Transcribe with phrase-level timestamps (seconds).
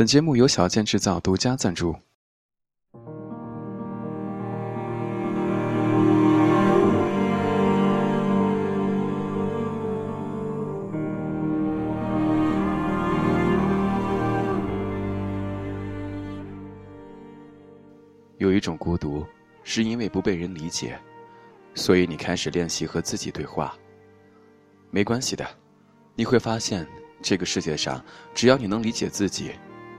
[0.00, 1.94] 本节目由小健制造独家赞助。
[18.38, 19.26] 有一种孤独，
[19.62, 20.98] 是因为不被人理解，
[21.74, 23.76] 所以你开始练习和自己对话。
[24.90, 25.46] 没关系的，
[26.14, 26.86] 你会发现，
[27.20, 28.02] 这个世界上，
[28.34, 29.52] 只要你能理解自己。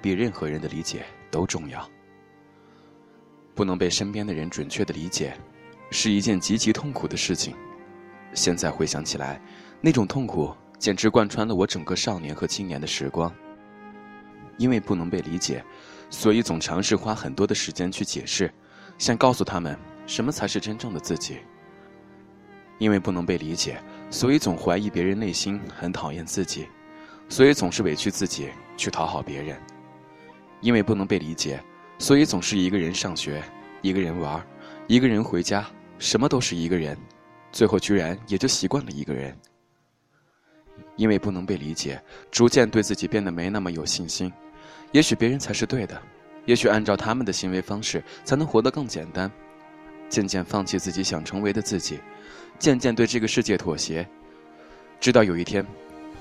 [0.00, 1.88] 比任何人的理解都重要。
[3.54, 5.36] 不能被身边的人准确的理解，
[5.90, 7.54] 是一件极其痛苦的事情。
[8.34, 9.40] 现在回想起来，
[9.80, 13.34] 那种痛苦简直贯穿了我整个少年和青年的时光。
[14.58, 15.64] 因为不能被理解，
[16.10, 18.52] 所以总尝试花很多的时间去解释，
[18.98, 21.38] 想告诉他们什么才是真正的自己。
[22.78, 26.68] 因为不能被理解，所以总怀疑别人内心很讨厌自己，
[27.28, 29.60] 所以总是委屈自己去讨好别人。
[30.60, 31.62] 因为不能被理解，
[31.98, 33.42] 所以总是一个人上学，
[33.82, 34.44] 一个人玩，
[34.86, 35.66] 一个人回家，
[35.98, 36.96] 什么都是一个人，
[37.52, 39.36] 最后居然也就习惯了一个人。
[40.96, 44.32] 因为不能被理解，逐渐对自己变得没那么有信心。
[44.92, 46.00] 也许别人才是对的，
[46.44, 49.30] 也许按照他们的行为方式才能活得更简单。
[50.08, 52.00] 渐渐放弃自己想成为的自己，
[52.58, 54.08] 渐渐对这个世界妥协，
[54.98, 55.64] 直到有一天，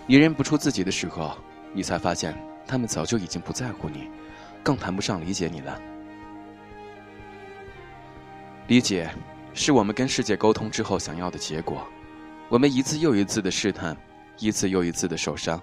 [0.05, 1.37] 你认不出自己的时候，
[1.73, 4.09] 你才发现他们早就已经不在乎你。
[4.67, 5.81] 更谈不上理解你了。
[8.67, 9.09] 理解，
[9.53, 11.87] 是我们跟世界沟通之后想要的结果。
[12.49, 13.95] 我们一次又一次的试探，
[14.39, 15.57] 一次又一次的受伤。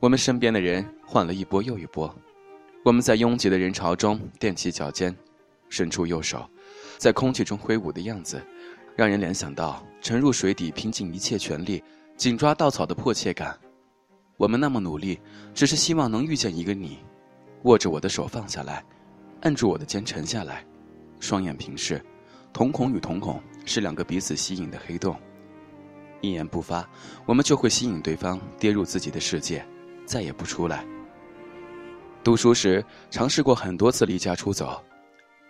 [0.00, 2.12] 我们身边的人换了一波又一波。
[2.84, 5.16] 我们在拥挤的人潮中踮起脚尖，
[5.68, 6.44] 伸出右手，
[6.98, 8.44] 在空气中挥舞的样子，
[8.96, 11.80] 让人联想到沉入水底拼尽一切全力
[12.16, 13.56] 紧抓稻草的迫切感。
[14.36, 15.20] 我们那么努力，
[15.54, 16.98] 只是希望能遇见一个你。
[17.64, 18.84] 握着我的手放下来，
[19.40, 20.64] 按住我的肩沉下来，
[21.18, 22.02] 双眼平视，
[22.52, 25.18] 瞳孔与瞳孔是两个彼此吸引的黑洞，
[26.20, 26.86] 一言不发，
[27.24, 29.66] 我们就会吸引对方跌入自己的世界，
[30.04, 30.84] 再也不出来。
[32.22, 34.82] 读书时尝试过很多次离家出走，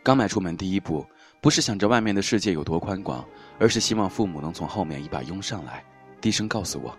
[0.03, 1.05] 刚迈出门第一步，
[1.41, 3.25] 不是想着外面的世界有多宽广，
[3.59, 5.85] 而是希望父母能从后面一把拥上来，
[6.21, 6.97] 低声告诉我：“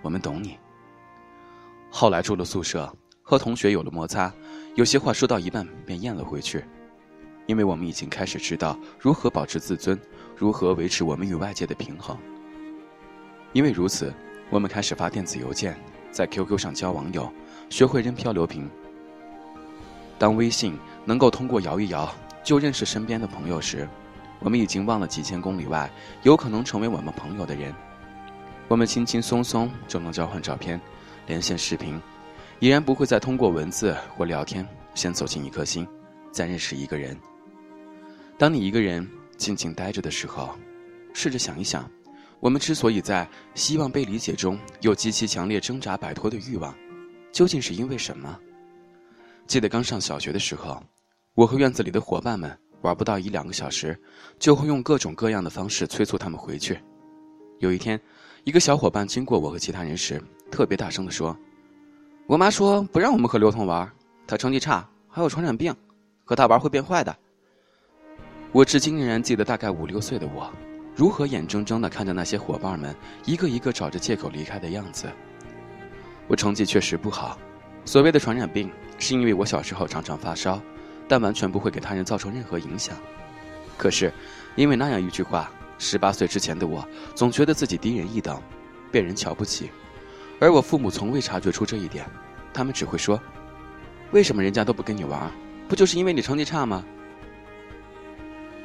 [0.00, 0.58] 我们懂你。”
[1.92, 2.90] 后来住了宿舍。
[3.28, 4.32] 和同学有了摩擦，
[4.74, 6.64] 有些话说到一半便咽了回去，
[7.44, 10.00] 因为我们已经开始知道如何保持自尊，
[10.34, 12.16] 如何维持我们与外界的平衡。
[13.52, 14.14] 因为如此，
[14.48, 15.78] 我们开始发电子邮件，
[16.10, 17.30] 在 QQ 上交网友，
[17.68, 18.66] 学会扔漂流瓶。
[20.18, 20.74] 当微信
[21.04, 22.10] 能够通过摇一摇
[22.42, 23.86] 就认识身边的朋友时，
[24.40, 25.90] 我们已经忘了几千公里外
[26.22, 27.74] 有可能成为我们朋友的人。
[28.68, 30.80] 我们轻轻松松就能交换照片，
[31.26, 32.00] 连线视频。
[32.60, 35.86] 已然不会再通过文字或聊天先走进一颗心，
[36.32, 37.16] 再认识一个人。
[38.36, 40.50] 当你一个人静静待着的时候，
[41.14, 41.88] 试着想一想，
[42.40, 46.74] 我们之所以在希望被理解中有极其强烈挣扎摆脱的欲望，
[47.30, 48.36] 究竟是因为什么？
[49.46, 50.82] 记得刚上小学的时候，
[51.34, 53.96] 我和院子里的伙伴们玩不到一两个小时，
[54.40, 56.76] 就会用各种各样的方式催促他们回去。
[57.60, 58.00] 有一天，
[58.42, 60.20] 一个小伙伴经过我和其他人时，
[60.50, 61.36] 特别大声地说。
[62.28, 63.90] 我妈说不让我们和刘同玩，
[64.26, 65.74] 他成绩差，还有传染病，
[66.26, 67.16] 和他玩会变坏的。
[68.52, 70.52] 我至今仍然记得，大概五六岁的我，
[70.94, 72.94] 如何眼睁睁的看着那些伙伴们
[73.24, 75.08] 一个一个找着借口离开的样子。
[76.26, 77.38] 我成绩确实不好，
[77.86, 80.60] 所谓的传染病，是因为我小时候常常发烧，
[81.08, 82.94] 但完全不会给他人造成任何影响。
[83.78, 84.12] 可是，
[84.54, 88.38] 因为那样一句话，十八岁之前的我总觉得自己低人一等，
[88.92, 89.70] 被人瞧不起。
[90.40, 92.06] 而我父母从未察觉出这一点，
[92.52, 93.20] 他们只会说
[94.12, 95.30] ：“为什么人家都不跟你玩？
[95.68, 96.84] 不就是因为你成绩差吗？”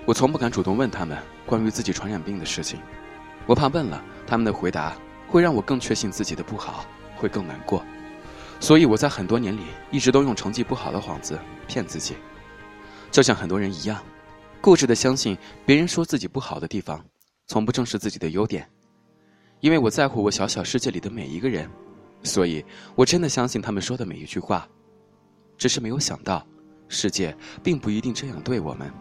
[0.05, 2.79] 我从不敢主动问他们关于自己传染病的事情，
[3.45, 4.95] 我怕问了他们的回答
[5.27, 6.85] 会让我更确信自己的不好，
[7.15, 7.83] 会更难过。
[8.59, 12.15] 所以我在很多年里一直都用成绩不好的幌子骗自己，
[13.11, 14.03] 就像很多人一样，
[14.61, 17.03] 固执的相信别人说自己不好的地方，
[17.47, 18.69] 从不正视自己的优点。
[19.63, 21.71] 因为我在乎我小小世界里的每一个人，
[22.21, 22.63] 所以
[22.95, 24.67] 我真的相信他们说的每一句话。
[25.57, 26.45] 只是没有想到，
[26.89, 27.33] 世界
[27.63, 28.91] 并不一定这样对我们。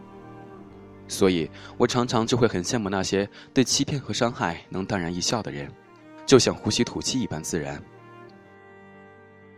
[1.09, 5.69] 所以我常常就会很羡慕那些对欺骗和伤害能淡然一笑的人，
[6.25, 7.83] 就像呼吸吐气一般自然。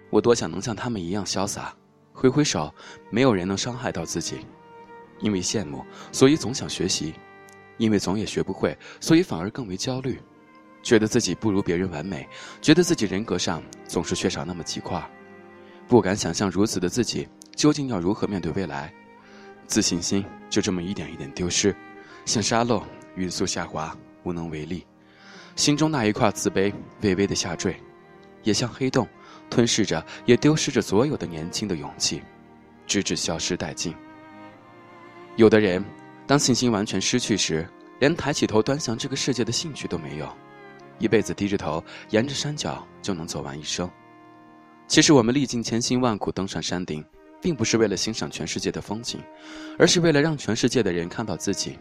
[0.08, 1.76] 我多想能像他们一样潇洒，
[2.14, 2.72] 挥挥手，
[3.10, 4.38] 没有人能伤害到自己。
[5.20, 7.12] 因为羡慕，所以总想学习；
[7.76, 10.18] 因为总也学不会，所以反而更为焦虑。
[10.84, 12.28] 觉得自己不如别人完美，
[12.60, 15.02] 觉得自己人格上总是缺少那么几块，
[15.88, 17.26] 不敢想象如此的自己
[17.56, 18.92] 究竟要如何面对未来，
[19.66, 21.74] 自信心就这么一点一点丢失，
[22.26, 22.84] 像沙漏
[23.16, 24.86] 匀速下滑，无能为力。
[25.56, 27.74] 心中那一块自卑微微的下坠，
[28.42, 29.08] 也像黑洞，
[29.48, 32.20] 吞噬着，也丢失着所有的年轻的勇气，
[32.86, 33.94] 直至消失殆尽。
[35.36, 35.82] 有的人，
[36.26, 37.66] 当信心完全失去时，
[38.00, 40.28] 连抬起头端详这个世界的兴趣都没有，
[40.98, 43.90] 一辈子低着头沿着山脚就能走完一生。
[44.86, 47.04] 其实我们历尽千辛万苦登上山顶，
[47.40, 49.20] 并不是为了欣赏全世界的风景，
[49.78, 51.78] 而是为了让全世界的人看到自己。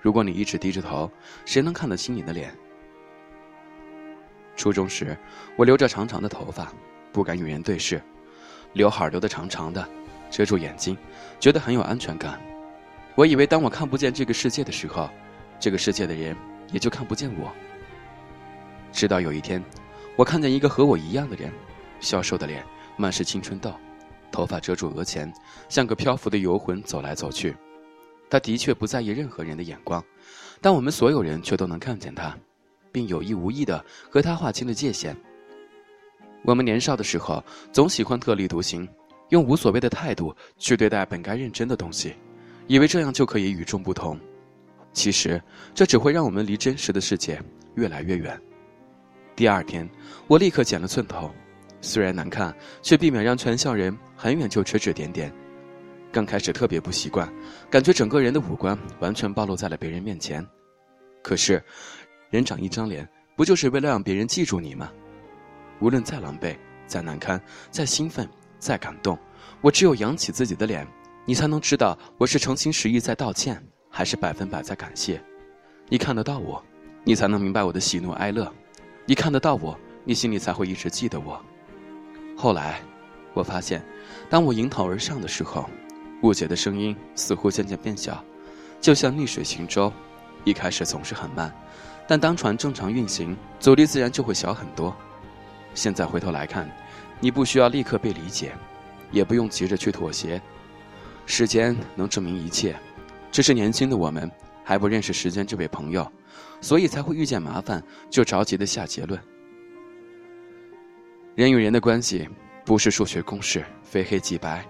[0.00, 1.10] 如果你一直低着头，
[1.44, 2.56] 谁能看得清你的脸？
[4.56, 5.16] 初中时，
[5.56, 6.72] 我留着长长的头发，
[7.12, 8.00] 不敢与人对视，
[8.72, 9.86] 刘海留得长长的，
[10.30, 10.96] 遮住眼睛，
[11.38, 12.40] 觉得很有安全感。
[13.16, 15.10] 我以为当我看不见这个世界的时候，
[15.58, 16.36] 这个世界的人
[16.72, 17.52] 也就看不见我。
[18.92, 19.62] 直到有一天，
[20.16, 21.52] 我看见一个和我一样的人，
[22.00, 22.64] 消瘦的脸，
[22.96, 23.72] 满是青春痘，
[24.30, 25.32] 头发遮住额前，
[25.68, 27.56] 像个漂浮的游魂走来走去。
[28.28, 30.04] 他的确不在意任何人的眼光，
[30.60, 32.36] 但我们所有人却都能看见他。
[32.92, 35.16] 并有意无意地和他划清了界限。
[36.42, 37.40] 我们年少的时候，
[37.70, 38.88] 总喜欢特立独行，
[39.28, 42.16] 用无所谓的态度去对待本该认真的东西，
[42.66, 44.18] 以为这样就可以与众不同。
[44.92, 45.40] 其实，
[45.72, 47.40] 这只会让我们离真实的世界
[47.76, 48.40] 越来越远。
[49.40, 49.88] 第二天，
[50.26, 51.30] 我立刻剪了寸头，
[51.80, 55.32] 虽然难看，却避免让全校人很远就指指点点。
[56.12, 57.26] 刚开始特别不习惯，
[57.70, 60.46] 感觉整个人的五官完全暴露在了别人面前。
[61.22, 61.62] 可是。
[62.28, 64.92] 人长一张脸，不就是为了让别人记住你吗？
[65.80, 66.54] 无论再狼狈、
[66.86, 67.40] 再难堪、
[67.70, 68.28] 再兴奋、
[68.58, 69.18] 再感动，
[69.62, 70.86] 我只有扬起自己的脸，
[71.24, 73.58] 你才能知道我是诚心实意在道歉，
[73.88, 75.18] 还是百分百在感谢。
[75.88, 76.62] 你看得到我，
[77.04, 78.44] 你才能明白我的喜怒哀乐；
[79.10, 81.44] 你看得到我，你心里才会一直记得我。
[82.36, 82.80] 后来，
[83.34, 83.84] 我发现，
[84.28, 85.68] 当我迎头而上的时候，
[86.22, 88.24] 误解的声音似乎渐渐变小，
[88.80, 89.92] 就像逆水行舟，
[90.44, 91.52] 一开始总是很慢。
[92.06, 94.96] 但当船正常运行，阻力自然就会小很多。
[95.74, 96.70] 现在回头来看，
[97.18, 98.52] 你不需要立刻被理解，
[99.10, 100.40] 也不用急着去妥协。
[101.26, 102.76] 时间能证明一切，
[103.32, 104.30] 只是年轻的我们
[104.62, 106.08] 还不认识时间这位朋友，
[106.60, 109.20] 所以才会遇见麻烦就着急的下结论。
[111.34, 112.28] 人与人的关系
[112.64, 114.64] 不是数学公式，非黑即白，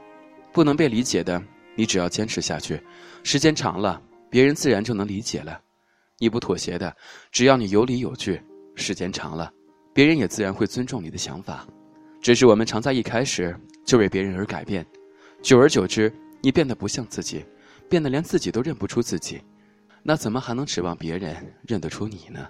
[0.52, 1.42] 不能被理解的，
[1.74, 2.80] 你只要坚持下去，
[3.22, 4.00] 时间长了，
[4.30, 5.60] 别人自然就能理解了。
[6.18, 6.94] 你不妥协的，
[7.32, 8.40] 只要你有理有据，
[8.74, 9.50] 时间长了，
[9.92, 11.66] 别人也自然会尊重你的想法。
[12.20, 14.86] 只是我们常在一开始就为别人而改变，
[15.42, 17.44] 久而久之，你变得不像自己，
[17.88, 19.40] 变得连自己都认不出自己，
[20.02, 22.48] 那怎么还能指望别人认得出你呢？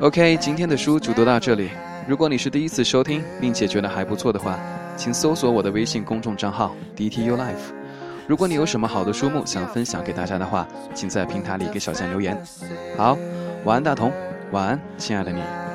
[0.00, 1.70] ？OK，今天的书就读到这里。
[2.06, 4.58] 如果你是第一次收听，并且觉得还不错的话，
[4.96, 7.72] 请搜索我的微信公众账号 DTU Life。
[8.26, 12.40] 如果你有什么好的书目想分享给大家的话，请在平台里给小象留言。
[12.96, 13.16] 好，
[13.64, 14.12] 晚安大同，
[14.52, 15.67] 晚安，亲爱的你。